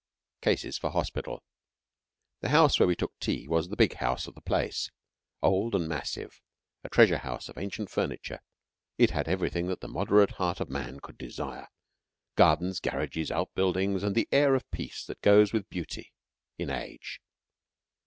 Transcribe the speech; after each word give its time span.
CASES 0.41 0.79
FOR 0.79 0.89
HOSPITAL 0.89 1.43
The 2.39 2.49
house 2.49 2.79
where 2.79 2.87
we 2.87 2.95
took 2.95 3.13
tea 3.19 3.47
was 3.47 3.69
the 3.69 3.75
"big 3.75 3.93
house" 3.97 4.25
of 4.25 4.33
the 4.33 4.41
place, 4.41 4.89
old 5.43 5.75
and 5.75 5.87
massive, 5.87 6.41
a 6.83 6.89
treasure 6.89 7.19
house 7.19 7.47
of 7.49 7.57
ancient 7.59 7.91
furniture. 7.91 8.39
It 8.97 9.11
had 9.11 9.27
everything 9.27 9.67
that 9.67 9.79
the 9.81 9.87
moderate 9.87 10.31
heart 10.31 10.59
of 10.59 10.71
man 10.71 11.01
could 11.01 11.19
desire 11.19 11.67
gardens, 12.35 12.79
garages, 12.79 13.29
outbuildings, 13.29 14.01
and 14.01 14.15
the 14.15 14.27
air 14.31 14.55
of 14.55 14.71
peace 14.71 15.05
that 15.05 15.21
goes 15.21 15.53
with 15.53 15.69
beauty 15.69 16.11
in 16.57 16.71
age. 16.71 17.21